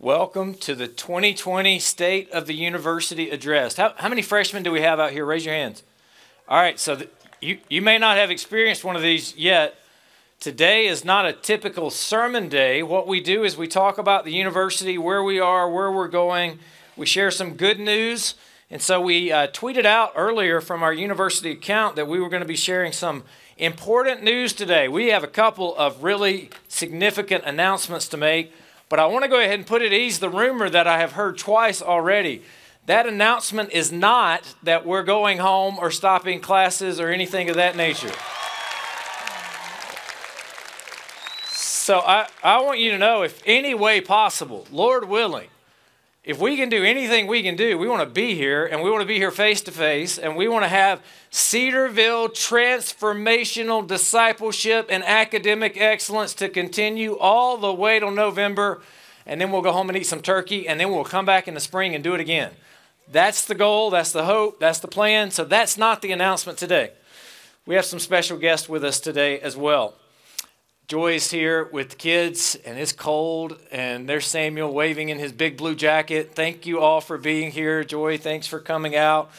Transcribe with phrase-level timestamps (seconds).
[0.00, 3.76] Welcome to the 2020 State of the University Address.
[3.76, 5.24] How, how many freshmen do we have out here?
[5.24, 5.82] Raise your hands.
[6.48, 7.08] All right, so the,
[7.40, 9.74] you, you may not have experienced one of these yet.
[10.38, 12.80] Today is not a typical sermon day.
[12.80, 16.60] What we do is we talk about the university, where we are, where we're going.
[16.96, 18.36] We share some good news.
[18.70, 22.42] And so we uh, tweeted out earlier from our university account that we were going
[22.42, 23.24] to be sharing some
[23.56, 24.86] important news today.
[24.86, 28.52] We have a couple of really significant announcements to make.
[28.88, 31.12] But I want to go ahead and put at ease the rumor that I have
[31.12, 32.42] heard twice already.
[32.86, 37.76] That announcement is not that we're going home or stopping classes or anything of that
[37.76, 38.12] nature.
[41.88, 45.48] So I, I want you to know if any way possible, Lord willing,
[46.28, 48.90] if we can do anything we can do, we want to be here and we
[48.90, 54.88] want to be here face to face and we want to have Cedarville transformational discipleship
[54.90, 58.82] and academic excellence to continue all the way till November.
[59.24, 61.54] And then we'll go home and eat some turkey and then we'll come back in
[61.54, 62.50] the spring and do it again.
[63.10, 65.30] That's the goal, that's the hope, that's the plan.
[65.30, 66.90] So that's not the announcement today.
[67.64, 69.94] We have some special guests with us today as well.
[70.88, 75.58] Joy's here with the kids, and it's cold, and there's Samuel waving in his big
[75.58, 76.34] blue jacket.
[76.34, 77.84] Thank you all for being here.
[77.84, 79.30] Joy, thanks for coming out.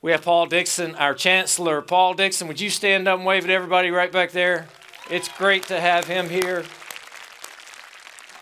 [0.00, 1.82] We have Paul Dixon, our chancellor.
[1.82, 4.68] Paul Dixon, would you stand up and wave at everybody right back there?
[5.10, 6.64] It's great to have him here.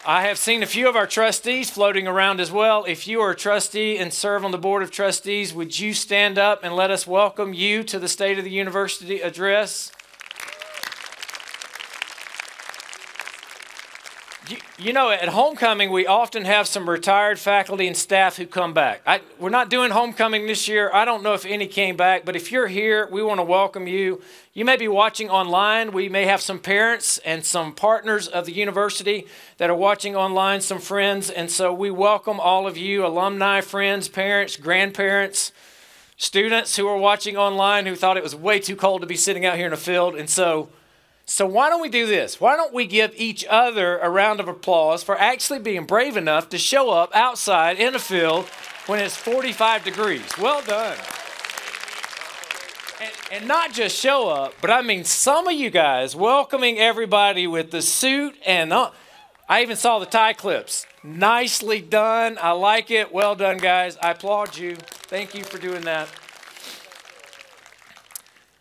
[0.07, 2.85] I have seen a few of our trustees floating around as well.
[2.85, 6.39] If you are a trustee and serve on the board of trustees, would you stand
[6.39, 9.91] up and let us welcome you to the State of the University address?
[14.79, 19.01] You, know, at homecoming, we often have some retired faculty and staff who come back.
[19.07, 20.91] I, we're not doing homecoming this year.
[20.93, 23.87] I don't know if any came back, but if you're here, we want to welcome
[23.87, 24.21] you.
[24.53, 25.93] You may be watching online.
[25.93, 30.61] We may have some parents and some partners of the university that are watching online,
[30.61, 31.31] some friends.
[31.31, 35.53] And so we welcome all of you, alumni, friends, parents, grandparents,
[36.19, 39.47] students who are watching online who thought it was way too cold to be sitting
[39.47, 40.15] out here in a field.
[40.15, 40.69] And so,
[41.27, 42.39] so, why don't we do this?
[42.39, 46.51] Why don't we give each other a round of applause for actually being brave enough
[46.51, 48.47] to show up outside in a field
[48.87, 50.39] when it's 45 degrees?
[50.39, 50.99] Well done.
[53.01, 57.47] And, and not just show up, but I mean, some of you guys welcoming everybody
[57.47, 58.91] with the suit and uh,
[59.49, 60.87] I even saw the tie clips.
[61.03, 62.39] Nicely done.
[62.41, 63.13] I like it.
[63.13, 63.97] Well done, guys.
[64.03, 64.77] I applaud you.
[64.77, 66.09] Thank you for doing that.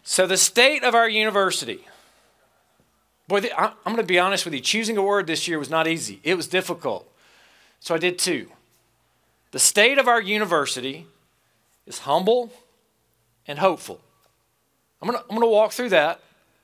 [0.04, 1.86] So, the state of our university
[3.34, 4.60] Boy, I'm going to be honest with you.
[4.60, 7.12] Choosing a word this year was not easy, it was difficult.
[7.80, 8.46] So I did two.
[9.50, 11.08] The state of our university
[11.88, 12.54] is humble
[13.48, 14.00] and hopeful.
[15.02, 16.20] I'm going to, I'm going to walk through that.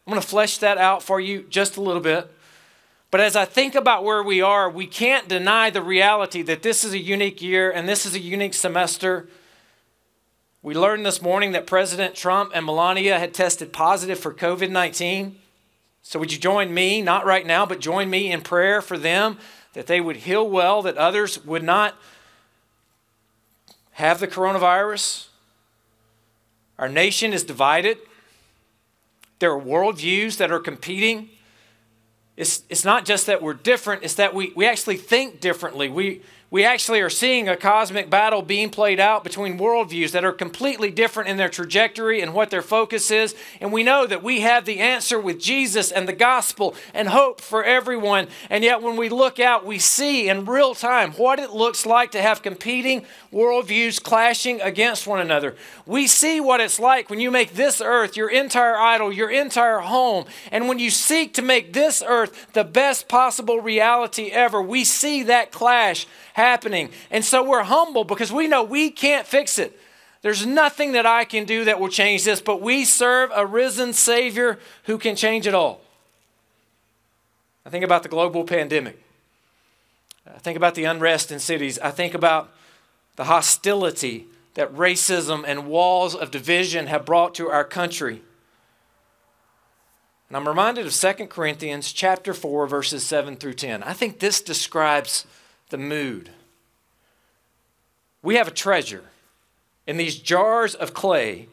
[0.05, 2.31] I'm going to flesh that out for you just a little bit.
[3.09, 6.83] But as I think about where we are, we can't deny the reality that this
[6.83, 9.27] is a unique year and this is a unique semester.
[10.61, 15.35] We learned this morning that President Trump and Melania had tested positive for COVID 19.
[16.01, 19.37] So, would you join me, not right now, but join me in prayer for them
[19.73, 21.95] that they would heal well, that others would not
[23.91, 25.27] have the coronavirus?
[26.77, 27.97] Our nation is divided.
[29.39, 31.29] There are worldviews that are competing.
[32.37, 35.89] It's, it's not just that we're different, it's that we, we actually think differently.
[35.89, 36.21] We,
[36.51, 40.89] we actually are seeing a cosmic battle being played out between worldviews that are completely
[40.89, 43.35] different in their trajectory and what their focus is.
[43.61, 47.39] And we know that we have the answer with Jesus and the gospel and hope
[47.39, 48.27] for everyone.
[48.49, 52.11] And yet, when we look out, we see in real time what it looks like
[52.11, 55.55] to have competing worldviews clashing against one another.
[55.85, 59.79] We see what it's like when you make this earth your entire idol, your entire
[59.79, 60.25] home.
[60.51, 65.21] And when you seek to make this earth the best possible reality ever, we see
[65.23, 66.07] that clash
[66.39, 66.89] happening.
[67.11, 69.77] And so we're humble because we know we can't fix it.
[70.21, 73.93] There's nothing that I can do that will change this, but we serve a risen
[73.93, 75.81] Savior who can change it all.
[77.65, 79.01] I think about the global pandemic.
[80.27, 81.77] I think about the unrest in cities.
[81.79, 82.51] I think about
[83.15, 84.25] the hostility
[84.55, 88.21] that racism and walls of division have brought to our country.
[90.27, 93.83] And I'm reminded of 2 Corinthians chapter 4 verses 7 through 10.
[93.83, 95.25] I think this describes
[95.69, 96.31] the mood.
[98.21, 99.03] We have a treasure
[99.87, 101.47] in these jars of clay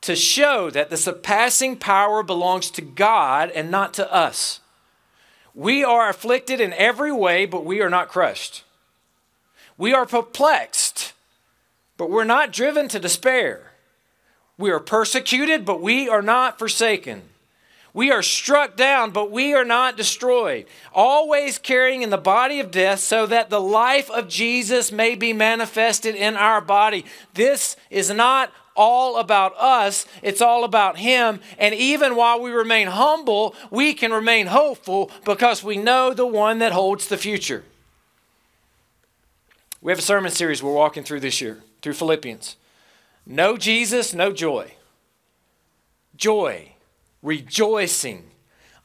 [0.00, 4.60] to show that the surpassing power belongs to God and not to us.
[5.54, 8.64] We are afflicted in every way, but we are not crushed.
[9.76, 11.12] We are perplexed,
[11.96, 13.72] but we're not driven to despair.
[14.56, 17.22] We are persecuted, but we are not forsaken.
[17.92, 20.66] We are struck down, but we are not destroyed.
[20.94, 25.32] Always carrying in the body of death, so that the life of Jesus may be
[25.32, 27.04] manifested in our body.
[27.34, 31.40] This is not all about us, it's all about Him.
[31.58, 36.60] And even while we remain humble, we can remain hopeful because we know the one
[36.60, 37.64] that holds the future.
[39.82, 42.56] We have a sermon series we're walking through this year, through Philippians.
[43.26, 44.72] No Jesus, no joy.
[46.16, 46.72] Joy,
[47.22, 48.30] rejoicing,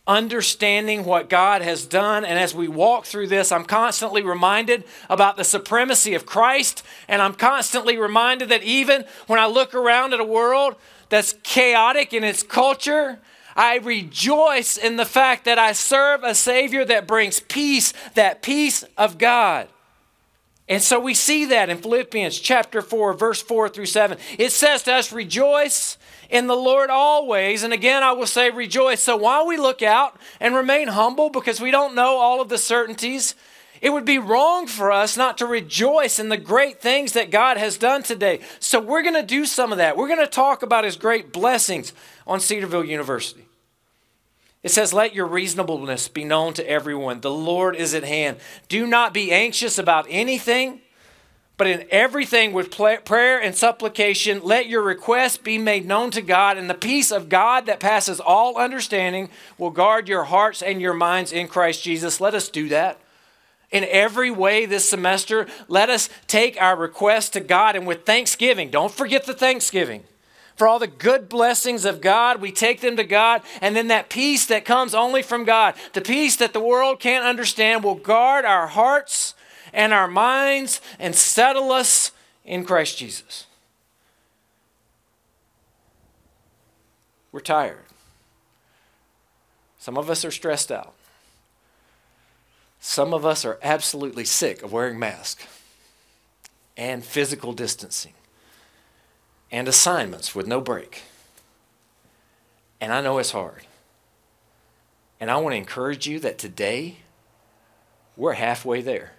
[0.07, 2.25] understanding what God has done.
[2.25, 6.83] And as we walk through this, I'm constantly reminded about the supremacy of Christ.
[7.07, 10.75] And I'm constantly reminded that even when I look around at a world
[11.09, 13.19] that's chaotic in its culture,
[13.55, 18.83] I rejoice in the fact that I serve a Savior that brings peace, that peace
[18.97, 19.69] of God.
[20.67, 24.17] And so we see that in Philippians chapter 4, verse 4 through 7.
[24.38, 25.97] It says to us, Rejoice
[26.30, 27.63] in the Lord always.
[27.63, 29.01] And again, I will say, Rejoice.
[29.01, 32.57] So while we look out and remain humble because we don't know all of the
[32.57, 33.36] certainties,
[33.81, 37.57] it would be wrong for us not to rejoice in the great things that God
[37.57, 38.39] has done today.
[38.60, 39.98] So we're going to do some of that.
[39.98, 41.94] We're going to talk about His great blessings
[42.25, 43.45] on Cedarville University.
[44.63, 47.22] It says, Let your reasonableness be known to everyone.
[47.22, 48.38] The Lord is at hand.
[48.68, 50.81] Do not be anxious about anything,
[51.57, 56.57] but in everything with prayer and supplication, let your requests be made known to God,
[56.57, 60.93] and the peace of God that passes all understanding will guard your hearts and your
[60.93, 62.19] minds in Christ Jesus.
[62.19, 62.99] Let us do that.
[63.71, 68.69] In every way this semester, let us take our requests to God and with thanksgiving.
[68.69, 70.03] Don't forget the thanksgiving
[70.55, 72.41] for all the good blessings of God.
[72.41, 76.01] We take them to God, and then that peace that comes only from God, the
[76.01, 79.33] peace that the world can't understand, will guard our hearts
[79.75, 82.12] and our minds and settle us
[82.45, 83.45] in Christ Jesus.
[87.31, 87.83] We're tired.
[89.77, 90.94] Some of us are stressed out.
[92.80, 95.45] Some of us are absolutely sick of wearing masks
[96.77, 98.13] and physical distancing
[99.51, 101.04] and assignments with no break.
[102.80, 103.68] And I know it's hard.
[105.19, 106.98] And I want to encourage you that today
[108.16, 109.12] we're halfway there.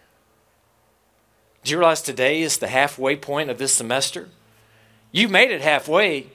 [1.66, 4.28] Do you realize today is the halfway point of this semester?
[5.10, 6.28] You made it halfway.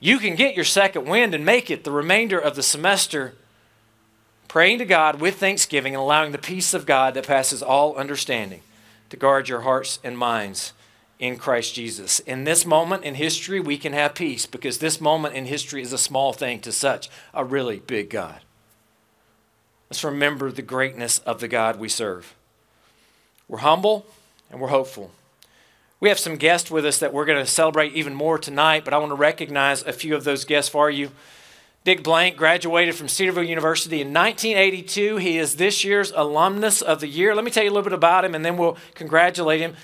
[0.00, 3.36] You can get your second wind and make it the remainder of the semester
[4.48, 8.60] praying to God with thanksgiving and allowing the peace of God that passes all understanding
[9.08, 10.74] to guard your hearts and minds
[11.18, 12.18] in Christ Jesus.
[12.20, 15.94] In this moment in history, we can have peace because this moment in history is
[15.94, 18.40] a small thing to such a really big God.
[19.88, 22.34] Let's remember the greatness of the God we serve.
[23.48, 24.04] We're humble
[24.50, 25.10] and we're hopeful.
[26.00, 28.94] We have some guests with us that we're going to celebrate even more tonight, but
[28.94, 31.10] I want to recognize a few of those guests for you.
[31.84, 35.16] Dick Blank graduated from Cedarville University in 1982.
[35.16, 37.34] He is this year's alumnus of the year.
[37.34, 39.74] Let me tell you a little bit about him and then we'll congratulate him.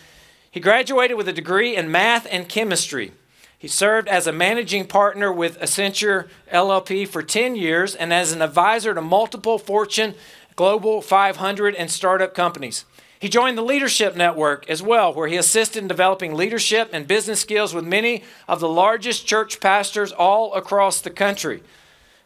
[0.51, 3.13] He graduated with a degree in math and chemistry.
[3.59, 8.43] He served as a managing partner with Accenture LLP for 10 years and as an
[8.43, 10.15] advisor to multiple Fortune
[10.55, 12.85] Global 500 and startup companies.
[13.19, 17.41] He joined the Leadership Network as well, where he assisted in developing leadership and business
[17.41, 21.63] skills with many of the largest church pastors all across the country.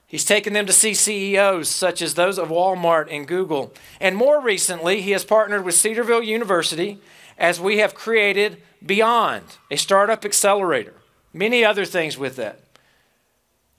[0.07, 3.73] He's taken them to see CEOs such as those of Walmart and Google.
[4.01, 6.99] And more recently, he has partnered with Cedarville University
[7.39, 10.95] as we have created Beyond, a startup accelerator,
[11.35, 12.61] many other things with that.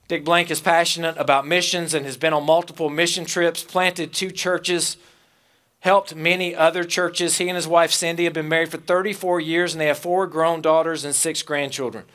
[0.07, 4.29] Dick Blank is passionate about missions and has been on multiple mission trips, planted two
[4.29, 4.97] churches,
[5.81, 7.37] helped many other churches.
[7.37, 10.25] He and his wife Cindy have been married for 34 years and they have four
[10.27, 12.05] grown daughters and six grandchildren.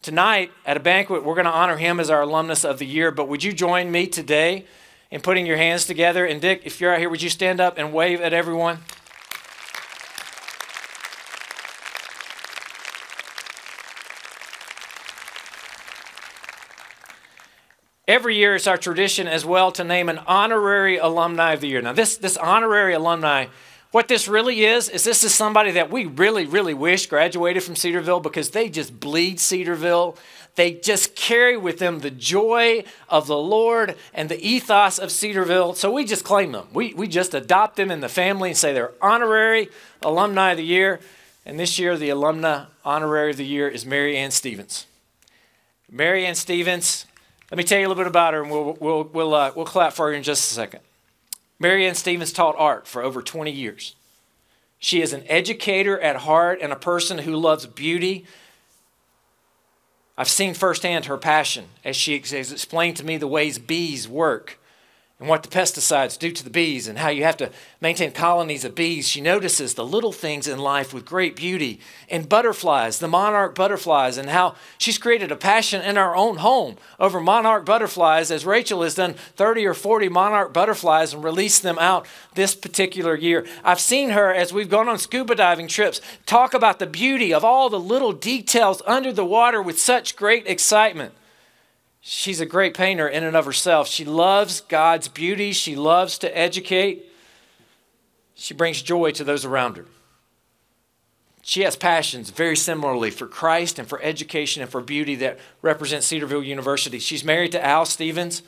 [0.00, 3.10] Tonight, at a banquet, we're going to honor him as our alumnus of the year.
[3.10, 4.64] But would you join me today
[5.10, 6.24] in putting your hands together?
[6.24, 8.78] And Dick, if you're out here, would you stand up and wave at everyone?
[18.10, 21.80] Every year, it's our tradition as well to name an honorary alumni of the year.
[21.80, 23.46] Now, this, this honorary alumni,
[23.92, 27.76] what this really is, is this is somebody that we really, really wish graduated from
[27.76, 30.16] Cedarville because they just bleed Cedarville.
[30.56, 35.74] They just carry with them the joy of the Lord and the ethos of Cedarville.
[35.74, 36.66] So we just claim them.
[36.72, 39.68] We, we just adopt them in the family and say they're honorary
[40.02, 40.98] alumni of the year.
[41.46, 44.86] And this year, the alumna honorary of the year is Mary Ann Stevens.
[45.88, 47.06] Mary Ann Stevens
[47.50, 49.66] let me tell you a little bit about her, and we'll, we'll, we'll, uh, we'll
[49.66, 50.80] clap for her in just a second.
[51.58, 53.96] Marianne Stevens taught art for over 20 years.
[54.78, 58.24] She is an educator at heart and a person who loves beauty.
[60.16, 64.59] I've seen firsthand her passion as she explained to me the ways bees work
[65.20, 68.64] and what the pesticides do to the bees and how you have to maintain colonies
[68.64, 69.06] of bees.
[69.06, 74.16] She notices the little things in life with great beauty and butterflies, the monarch butterflies,
[74.16, 78.82] and how she's created a passion in our own home over monarch butterflies, as Rachel
[78.82, 83.46] has done 30 or 40 monarch butterflies and released them out this particular year.
[83.62, 87.44] I've seen her as we've gone on scuba diving trips talk about the beauty of
[87.44, 91.12] all the little details under the water with such great excitement.
[92.00, 93.86] She's a great painter in and of herself.
[93.88, 97.06] She loves God's beauty, she loves to educate,
[98.34, 99.84] she brings joy to those around her.
[101.42, 106.04] She has passions very similarly for Christ and for education and for beauty that represent
[106.04, 106.98] Cedarville University.
[106.98, 108.42] She's married to Al Stevens,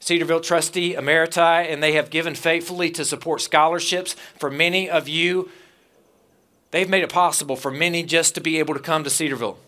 [0.00, 5.50] Cedarville trustee emeriti, and they have given faithfully to support scholarships for many of you.
[6.70, 9.58] They've made it possible for many just to be able to come to Cedarville.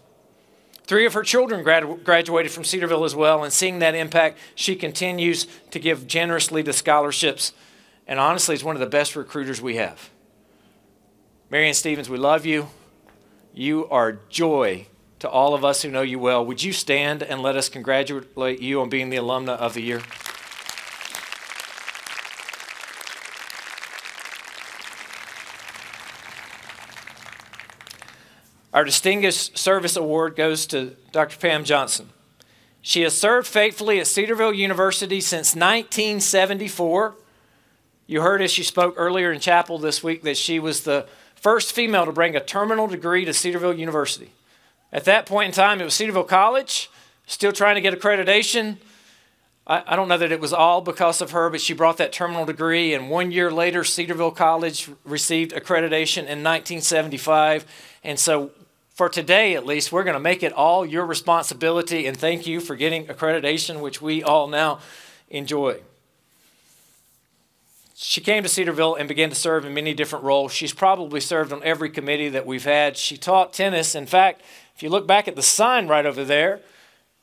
[0.89, 4.75] Three of her children grad- graduated from Cedarville as well, and seeing that impact, she
[4.75, 7.53] continues to give generously to scholarships.
[8.07, 10.09] And honestly, is one of the best recruiters we have.
[11.51, 12.69] Marion Stevens, we love you.
[13.53, 14.87] You are joy
[15.19, 16.45] to all of us who know you well.
[16.47, 20.01] Would you stand and let us congratulate you on being the alumna of the year?
[28.79, 31.37] Our Distinguished Service Award goes to Dr.
[31.37, 32.11] Pam Johnson.
[32.81, 37.17] She has served faithfully at Cedarville University since 1974.
[38.07, 41.73] You heard as she spoke earlier in chapel this week that she was the first
[41.73, 44.31] female to bring a terminal degree to Cedarville University.
[44.93, 46.89] At that point in time, it was Cedarville College,
[47.27, 48.77] still trying to get accreditation.
[49.67, 52.13] I, I don't know that it was all because of her, but she brought that
[52.13, 57.67] terminal degree, and one year later, Cedarville College received accreditation in 1975.
[58.05, 58.53] And so
[58.99, 62.59] for today at least, we're going to make it all your responsibility and thank you
[62.59, 64.81] for getting accreditation, which we all now
[65.31, 65.79] enjoy.
[67.95, 70.51] She came to Cedarville and began to serve in many different roles.
[70.51, 72.97] She's probably served on every committee that we've had.
[72.97, 73.95] She taught tennis.
[73.95, 74.41] In fact,
[74.75, 76.61] if you look back at the sign right over there,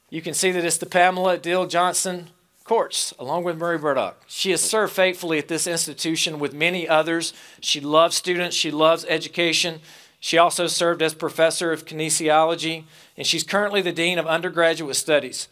[0.10, 2.30] you can see that it's the Pamela Dill Johnson
[2.64, 4.22] courts, along with Murray Burdock.
[4.28, 7.34] She has served faithfully at this institution with many others.
[7.60, 9.82] She loves students, she loves education.
[10.26, 15.48] She also served as professor of kinesiology, and she's currently the dean of undergraduate studies.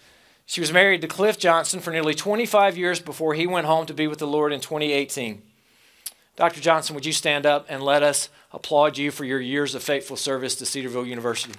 [0.48, 3.94] She was married to Cliff Johnson for nearly 25 years before he went home to
[3.94, 5.44] be with the Lord in 2018.
[6.36, 6.60] Dr.
[6.60, 10.18] Johnson, would you stand up and let us applaud you for your years of faithful
[10.18, 11.54] service to Cedarville University?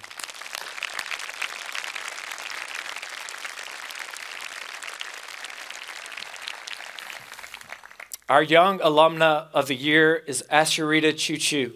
[8.27, 11.75] Our young alumna of the year is Asheritah Ciuciu.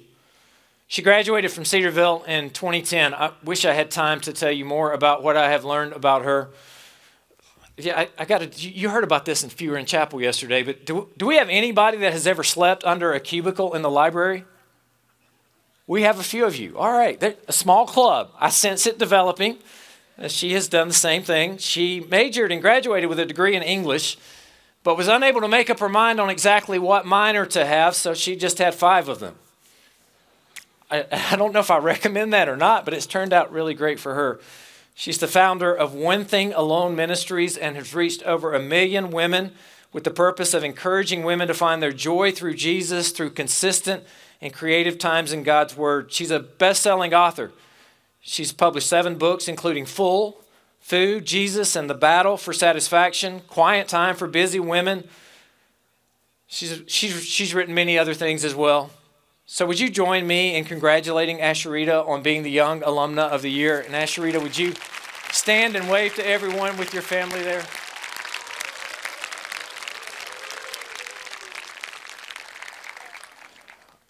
[0.90, 3.14] She graduated from Cedarville in 2010.
[3.14, 6.24] I wish I had time to tell you more about what I have learned about
[6.24, 6.50] her.
[7.78, 8.70] Yeah, I, I got to.
[8.70, 12.00] You heard about this you were in chapel yesterday, but do, do we have anybody
[12.00, 14.46] that has ever slept under a cubicle in the library?
[15.86, 16.76] We have a few of you.
[16.76, 18.32] All right, a small club.
[18.40, 19.60] I sense it developing.
[20.18, 21.60] Uh, she has done the same thing.
[21.60, 24.18] She majored and graduated with a degree in English,
[24.84, 28.16] but was unable to make up her mind on exactly what minor to have, so
[28.16, 29.36] she just had five of them.
[30.90, 33.74] I, I don't know if I recommend that or not, but it's turned out really
[33.74, 34.40] great for her.
[34.96, 39.54] She's the founder of One Thing Alone Ministries and has reached over a million women
[39.94, 44.04] with the purpose of encouraging women to find their joy through Jesus through consistent
[44.42, 46.12] and creative times in God's Word.
[46.12, 47.52] She's a best selling author.
[48.22, 50.42] She's published seven books, including Full,
[50.80, 55.08] Food, Jesus, and the Battle for Satisfaction, Quiet Time for Busy Women.
[56.48, 58.92] She's, she's, she's written many other things as well.
[59.52, 63.50] So, would you join me in congratulating Asheritah on being the Young Alumna of the
[63.50, 63.80] Year?
[63.80, 64.76] And Asheritah, would you
[65.32, 67.66] stand and wave to everyone with your family there?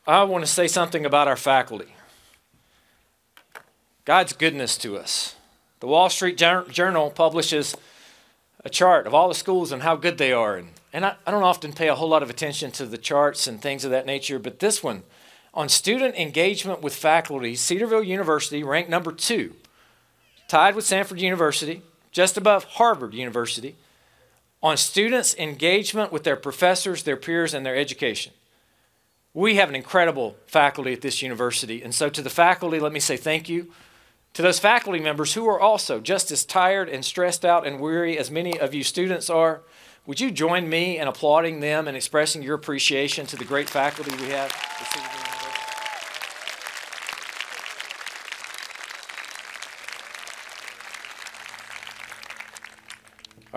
[0.06, 1.96] I want to say something about our faculty.
[4.04, 5.36] God's goodness to us.
[5.80, 7.78] The Wall Street Journal publishes
[8.66, 10.58] a chart of all the schools and how good they are.
[10.58, 13.48] And, and I, I don't often pay a whole lot of attention to the charts
[13.48, 15.04] and things of that nature, but this one
[15.54, 19.54] on student engagement with faculty, Cedarville University ranked number two,
[20.48, 23.76] tied with Samford University, just above Harvard University,
[24.62, 28.34] on students' engagement with their professors, their peers, and their education.
[29.34, 31.82] We have an incredible faculty at this university.
[31.82, 33.72] And so, to the faculty, let me say thank you.
[34.34, 38.18] To those faculty members who are also just as tired and stressed out and weary
[38.18, 39.62] as many of you students are,
[40.06, 44.12] would you join me in applauding them and expressing your appreciation to the great faculty
[44.18, 45.39] we have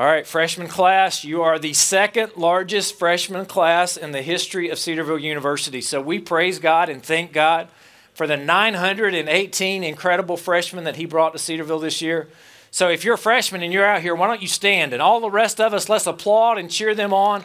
[0.02, 4.80] All right, freshman class, you are the second largest freshman class in the history of
[4.80, 5.80] Cedarville University.
[5.80, 7.68] So we praise God and thank God
[8.12, 12.26] for the 918 incredible freshmen that He brought to Cedarville this year.
[12.72, 14.92] So if you're a freshman and you're out here, why don't you stand?
[14.92, 17.44] And all the rest of us, let's applaud and cheer them on.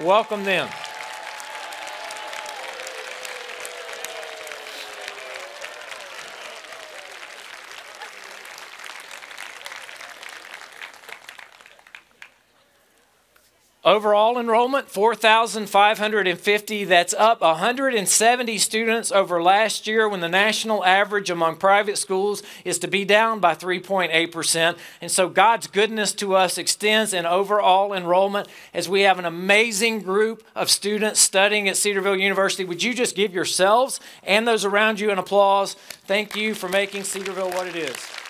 [0.00, 0.68] Welcome them.
[13.84, 16.84] Overall enrollment 4,550.
[16.84, 22.78] That's up 170 students over last year when the national average among private schools is
[22.78, 24.78] to be down by 3.8%.
[25.00, 30.02] And so God's goodness to us extends in overall enrollment as we have an amazing
[30.02, 32.64] group of students studying at Cedarville University.
[32.64, 35.74] Would you just give yourselves and those around you an applause?
[36.06, 38.21] Thank you for making Cedarville what it is.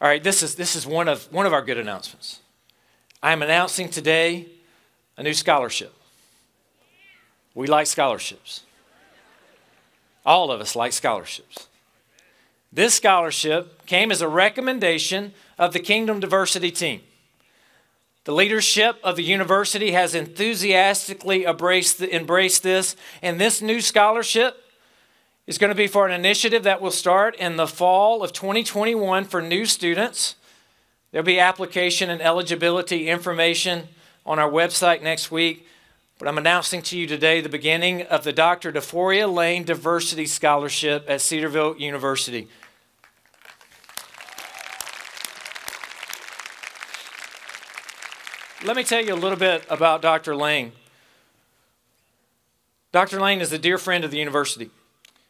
[0.00, 2.40] All right, this is, this is one, of, one of our good announcements.
[3.22, 4.46] I am announcing today
[5.16, 5.94] a new scholarship.
[7.54, 8.62] We like scholarships.
[10.26, 11.68] All of us like scholarships.
[12.70, 17.00] This scholarship came as a recommendation of the Kingdom Diversity Team.
[18.24, 24.62] The leadership of the university has enthusiastically embraced, embraced this, and this new scholarship
[25.46, 29.24] is going to be for an initiative that will start in the fall of 2021
[29.24, 30.34] for new students.
[31.12, 33.88] There'll be application and eligibility information
[34.24, 35.66] on our website next week.
[36.18, 38.72] But I'm announcing to you today the beginning of the Dr.
[38.72, 42.48] DeForia Lane Diversity Scholarship at Cedarville University.
[48.64, 50.34] Let me tell you a little bit about Dr.
[50.34, 50.72] Lane.
[52.90, 53.20] Dr.
[53.20, 54.70] Lane is a dear friend of the university.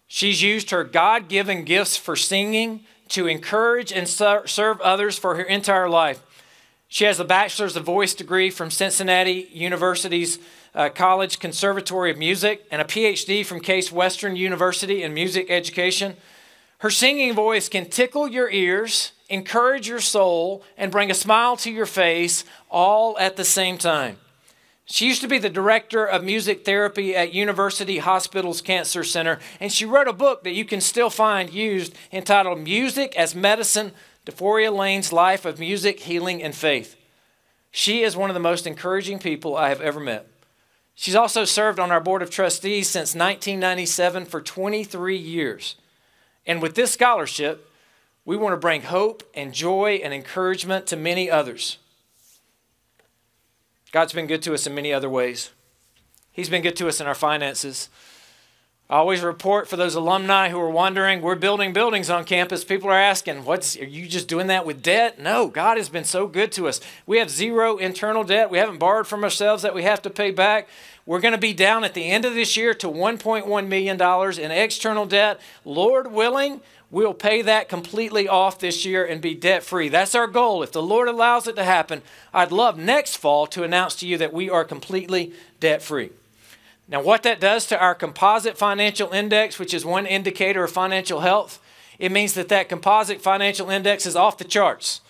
[0.06, 5.42] She's used her God given gifts for singing to encourage and serve others for her
[5.42, 6.22] entire life.
[6.88, 10.38] She has a bachelor's of voice degree from Cincinnati University's
[10.74, 16.16] uh, College Conservatory of Music and a PhD from Case Western University in music education.
[16.78, 21.70] Her singing voice can tickle your ears, encourage your soul, and bring a smile to
[21.70, 24.18] your face all at the same time.
[24.88, 29.72] She used to be the director of music therapy at University Hospitals Cancer Center, and
[29.72, 33.90] she wrote a book that you can still find used entitled Music as Medicine
[34.26, 36.94] DeForia Lane's Life of Music, Healing, and Faith.
[37.72, 40.28] She is one of the most encouraging people I have ever met.
[40.94, 45.74] She's also served on our board of trustees since 1997 for 23 years.
[46.46, 47.70] And with this scholarship,
[48.24, 51.78] we want to bring hope and joy and encouragement to many others.
[53.96, 55.52] God's been good to us in many other ways.
[56.30, 57.88] He's been good to us in our finances.
[58.90, 62.62] I always report for those alumni who are wondering, we're building buildings on campus.
[62.62, 65.18] People are asking, what's are you just doing that with debt?
[65.18, 66.78] No, God has been so good to us.
[67.06, 68.50] We have zero internal debt.
[68.50, 70.68] We haven't borrowed from ourselves that we have to pay back.
[71.06, 74.50] We're going to be down at the end of this year to $1.1 million in
[74.50, 75.40] external debt.
[75.64, 79.88] Lord willing, we'll pay that completely off this year and be debt free.
[79.88, 80.62] That's our goal.
[80.62, 84.18] If the Lord allows it to happen, I'd love next fall to announce to you
[84.18, 86.10] that we are completely debt free.
[86.88, 91.20] Now, what that does to our composite financial index, which is one indicator of financial
[91.20, 91.60] health,
[91.98, 95.00] it means that that composite financial index is off the charts.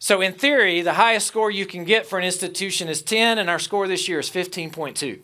[0.00, 3.48] So, in theory, the highest score you can get for an institution is 10, and
[3.48, 5.20] our score this year is 15.2.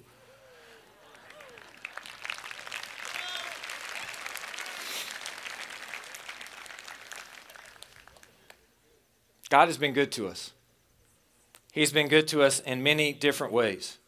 [9.50, 10.52] God has been good to us.
[11.72, 13.98] He's been good to us in many different ways.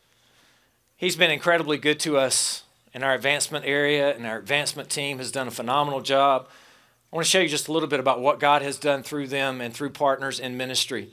[0.96, 5.30] He's been incredibly good to us in our advancement area, and our advancement team has
[5.30, 6.48] done a phenomenal job.
[7.12, 9.28] I want to show you just a little bit about what God has done through
[9.28, 11.10] them and through partners in ministry.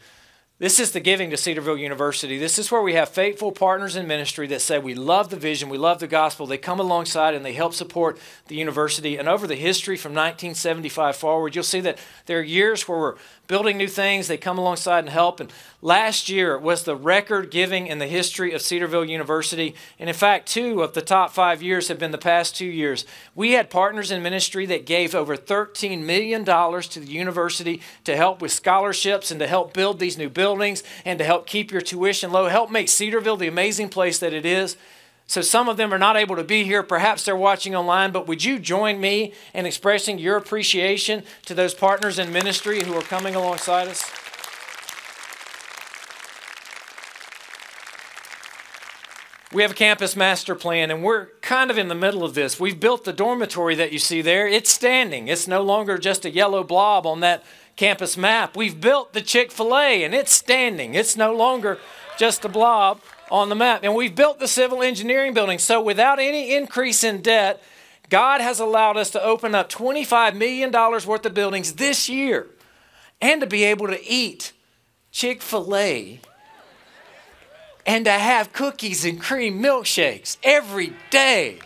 [0.60, 2.40] This is the giving to Cedarville University.
[2.40, 5.70] This is where we have faithful partners in ministry that say we love the vision,
[5.70, 6.48] we love the gospel.
[6.48, 8.18] They come alongside and they help support
[8.48, 9.18] the university.
[9.18, 13.16] And over the history from 1975 forward, you'll see that there are years where we're
[13.46, 14.28] building new things.
[14.28, 15.40] They come alongside and help.
[15.40, 19.76] And last year was the record giving in the history of Cedarville University.
[20.00, 23.06] And in fact, two of the top five years have been the past two years.
[23.36, 28.42] We had partners in ministry that gave over $13 million to the university to help
[28.42, 30.47] with scholarships and to help build these new buildings
[31.06, 34.46] and to help keep your tuition low, help make Cedarville the amazing place that it
[34.46, 34.78] is.
[35.28, 36.84] So some of them are not able to be here.
[36.84, 41.74] Perhaps they're watching online, but would you join me in expressing your appreciation to those
[41.74, 44.10] partners in ministry who are coming alongside us?
[49.54, 52.60] We have a campus master plan, and we're kind of in the middle of this.
[52.60, 54.46] We've built the dormitory that you see there.
[54.46, 55.30] It's standing.
[55.30, 57.44] It's no longer just a yellow blob on that
[57.78, 58.58] campus map.
[58.58, 60.96] We've built the Chick fil A and it's standing.
[60.96, 61.78] It's no longer
[62.18, 63.00] just a blob
[63.32, 63.82] on the map.
[63.84, 65.60] And we've built the civil engineering building.
[65.60, 67.64] So without any increase in debt,
[68.10, 72.48] God has allowed us to open up $25 million worth of buildings this year
[73.22, 74.54] and to be able to eat
[75.12, 76.20] Chick fil A
[77.86, 81.60] and to have cookies and cream milkshakes every day.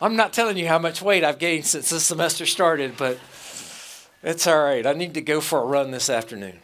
[0.00, 3.18] I'm not telling you how much weight I've gained since this semester started, but
[4.22, 4.86] it's all right.
[4.86, 6.58] I need to go for a run this afternoon.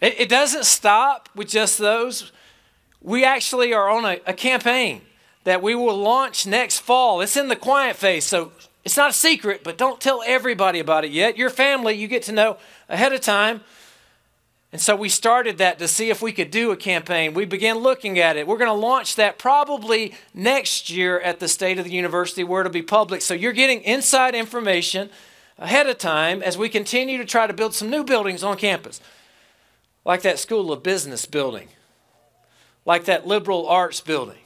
[0.00, 2.32] It, it doesn't stop with just those.
[3.02, 5.02] We actually are on a, a campaign
[5.44, 7.20] that we will launch next fall.
[7.20, 8.52] It's in the quiet phase, so
[8.84, 11.36] it's not a secret, but don't tell everybody about it yet.
[11.36, 12.56] Your family, you get to know
[12.88, 13.62] ahead of time.
[14.70, 17.32] And so we started that to see if we could do a campaign.
[17.32, 18.46] We began looking at it.
[18.46, 22.60] We're going to launch that probably next year at the state of the university where
[22.60, 23.22] it'll be public.
[23.22, 25.08] So you're getting inside information
[25.58, 29.00] ahead of time as we continue to try to build some new buildings on campus,
[30.04, 31.68] like that School of Business building,
[32.84, 34.38] like that liberal arts building.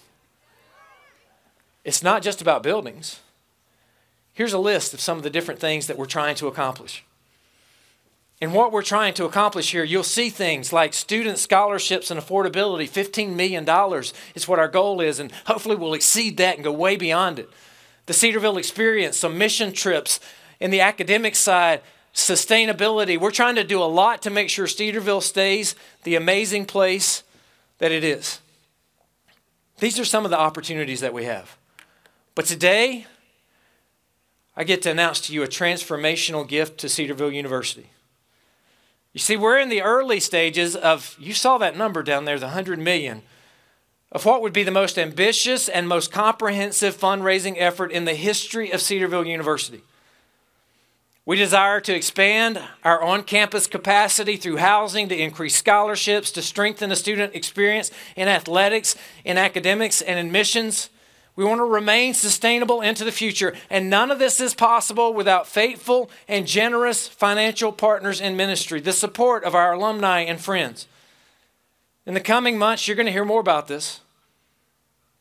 [1.85, 3.21] It's not just about buildings.
[4.33, 7.05] Here's a list of some of the different things that we're trying to accomplish.
[8.41, 12.91] And what we're trying to accomplish here, you'll see things like student scholarships and affordability.
[12.91, 13.65] $15 million
[14.35, 17.49] is what our goal is, and hopefully we'll exceed that and go way beyond it.
[18.07, 20.19] The Cedarville experience, some mission trips
[20.63, 21.81] in the academic side,
[22.15, 23.19] sustainability.
[23.19, 27.25] We're trying to do a lot to make sure Cedarville stays the amazing place
[27.79, 28.39] that it is.
[29.81, 31.57] These are some of the opportunities that we have.
[32.37, 33.07] But today,
[34.57, 37.91] I get to announce to you a transformational gift to Cedarville University.
[39.13, 42.47] You see, we're in the early stages of, you saw that number down there, the
[42.47, 43.23] 100 million,
[44.13, 48.71] of what would be the most ambitious and most comprehensive fundraising effort in the history
[48.71, 49.83] of Cedarville University.
[51.25, 56.91] We desire to expand our on campus capacity through housing, to increase scholarships, to strengthen
[56.91, 60.91] the student experience in athletics, in academics, and in missions.
[61.37, 63.55] We want to remain sustainable into the future.
[63.71, 68.93] And none of this is possible without faithful and generous financial partners in ministry, the
[68.93, 70.89] support of our alumni and friends.
[72.05, 74.01] In the coming months, you're going to hear more about this.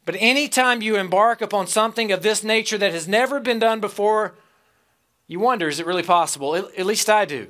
[0.04, 4.34] But anytime you embark upon something of this nature that has never been done before,
[5.32, 6.58] you wonder is it really possible?
[6.58, 7.48] At least I do.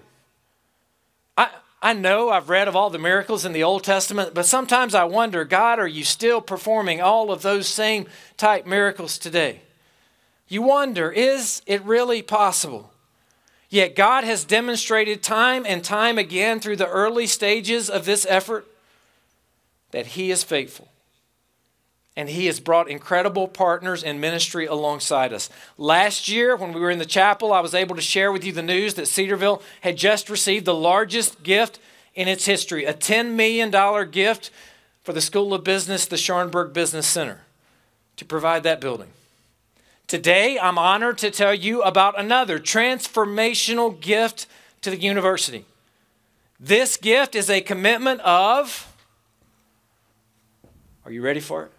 [1.36, 1.50] I,
[1.82, 5.06] I know I've read of all the miracles in the Old Testament, but sometimes I
[5.06, 8.06] wonder, God, are you still performing all of those same
[8.38, 9.62] type miracles today?
[10.48, 12.94] You wonder, is it really possible?
[13.68, 18.68] Yet God has demonstrated time and time again through the early stages of this effort
[19.90, 20.91] that He is faithful
[22.16, 25.50] and he has brought incredible partners in ministry alongside us.
[25.78, 28.52] Last year, when we were in the chapel, I was able to share with you
[28.52, 31.80] the news that Cedarville had just received the largest gift
[32.14, 33.72] in its history a $10 million
[34.12, 34.52] gift
[35.04, 37.42] for the School of Business, the Scharnberg Business Center,
[38.18, 39.10] to provide that building.
[40.08, 44.46] Today, I'm honored to tell you about another transformational gift
[44.82, 45.64] to the university.
[46.60, 48.94] This gift is a commitment of,
[51.06, 51.72] are you ready for it?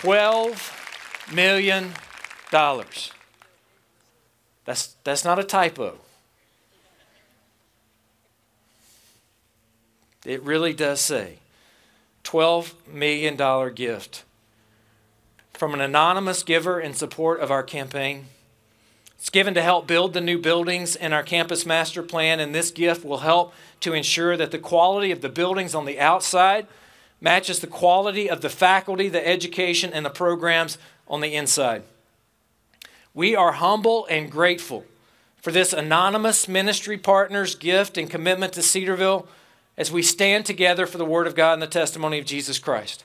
[0.00, 1.92] $12 million.
[4.64, 5.98] That's, that's not a typo.
[10.24, 11.36] It really does say
[12.24, 14.24] $12 million gift
[15.52, 18.26] from an anonymous giver in support of our campaign.
[19.18, 22.70] It's given to help build the new buildings in our campus master plan, and this
[22.70, 26.66] gift will help to ensure that the quality of the buildings on the outside
[27.20, 31.82] matches the quality of the faculty, the education, and the programs on the inside.
[33.12, 34.84] We are humble and grateful
[35.40, 39.26] for this anonymous ministry partner's gift and commitment to Cedarville
[39.76, 43.04] as we stand together for the Word of God and the testimony of Jesus Christ.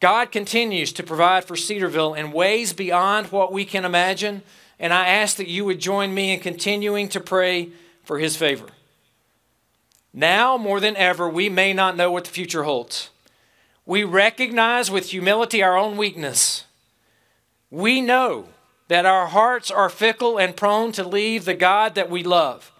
[0.00, 4.42] God continues to provide for Cedarville in ways beyond what we can imagine,
[4.78, 7.70] and I ask that you would join me in continuing to pray
[8.04, 8.68] for His favor.
[10.18, 13.10] Now more than ever, we may not know what the future holds.
[13.86, 16.64] We recognize with humility our own weakness.
[17.70, 18.48] We know
[18.88, 22.72] that our hearts are fickle and prone to leave the God that we love.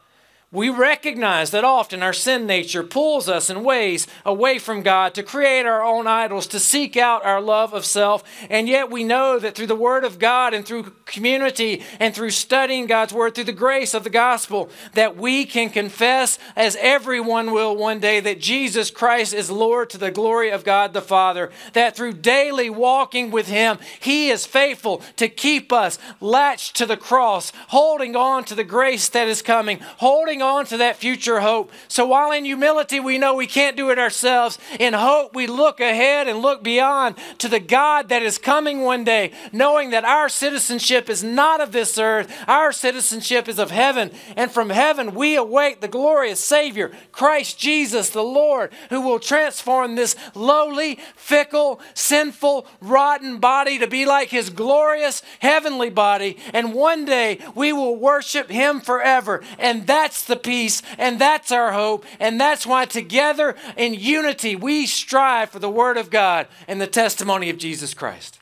[0.50, 5.22] We recognize that often our sin nature pulls us in ways away from God to
[5.22, 8.24] create our own idols, to seek out our love of self.
[8.48, 12.30] And yet we know that through the Word of God and through community and through
[12.30, 17.52] studying God's Word, through the grace of the gospel, that we can confess, as everyone
[17.52, 21.50] will one day, that Jesus Christ is Lord to the glory of God the Father.
[21.74, 26.96] That through daily walking with Him, He is faithful to keep us latched to the
[26.96, 31.40] cross, holding on to the grace that is coming, holding holding on to that future
[31.40, 31.70] hope.
[31.88, 35.80] So while in humility we know we can't do it ourselves, in hope we look
[35.80, 40.28] ahead and look beyond to the God that is coming one day, knowing that our
[40.28, 44.10] citizenship is not of this earth, our citizenship is of heaven.
[44.36, 49.94] And from heaven we await the glorious Savior, Christ Jesus the Lord, who will transform
[49.94, 56.36] this lowly, fickle, sinful, rotten body to be like his glorious heavenly body.
[56.52, 59.42] And one day we will worship him forever.
[59.58, 64.86] And that's the peace, and that's our hope, and that's why together in unity we
[64.86, 68.38] strive for the Word of God and the testimony of Jesus Christ.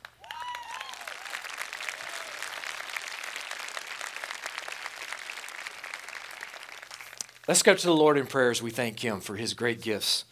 [7.49, 10.25] Let's go to the Lord in prayer as we thank Him for His great gifts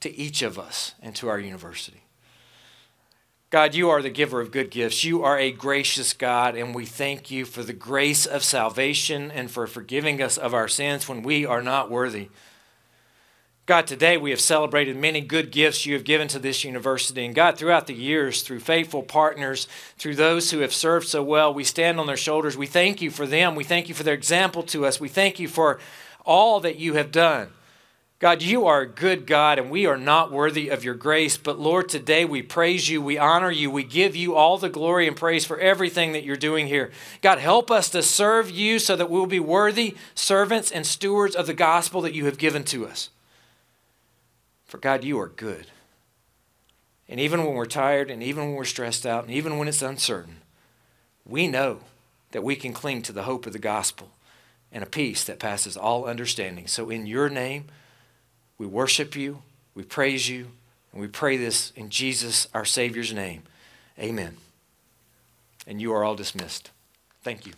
[0.00, 2.05] to each of us and to our university.
[3.48, 5.04] God, you are the giver of good gifts.
[5.04, 9.48] You are a gracious God, and we thank you for the grace of salvation and
[9.48, 12.28] for forgiving us of our sins when we are not worthy.
[13.64, 17.24] God, today we have celebrated many good gifts you have given to this university.
[17.24, 21.54] And God, throughout the years, through faithful partners, through those who have served so well,
[21.54, 22.56] we stand on their shoulders.
[22.56, 23.54] We thank you for them.
[23.54, 25.00] We thank you for their example to us.
[25.00, 25.78] We thank you for
[26.24, 27.48] all that you have done.
[28.18, 31.36] God, you are a good God, and we are not worthy of your grace.
[31.36, 35.06] But Lord, today we praise you, we honor you, we give you all the glory
[35.06, 36.90] and praise for everything that you're doing here.
[37.20, 41.46] God, help us to serve you so that we'll be worthy servants and stewards of
[41.46, 43.10] the gospel that you have given to us.
[44.64, 45.66] For God, you are good.
[47.08, 49.82] And even when we're tired, and even when we're stressed out, and even when it's
[49.82, 50.38] uncertain,
[51.26, 51.80] we know
[52.32, 54.10] that we can cling to the hope of the gospel
[54.72, 56.66] and a peace that passes all understanding.
[56.66, 57.66] So, in your name,
[58.58, 59.42] we worship you,
[59.74, 60.48] we praise you,
[60.92, 63.42] and we pray this in Jesus, our Savior's name.
[63.98, 64.36] Amen.
[65.66, 66.70] And you are all dismissed.
[67.22, 67.52] Thank you.